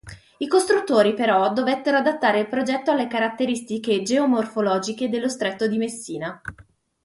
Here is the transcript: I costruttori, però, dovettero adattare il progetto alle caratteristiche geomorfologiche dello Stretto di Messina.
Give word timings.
I 0.39 0.47
costruttori, 0.47 1.13
però, 1.13 1.53
dovettero 1.53 1.95
adattare 1.97 2.39
il 2.39 2.47
progetto 2.47 2.89
alle 2.89 3.05
caratteristiche 3.05 4.01
geomorfologiche 4.01 5.09
dello 5.09 5.29
Stretto 5.29 5.67
di 5.67 5.77
Messina. 5.77 6.41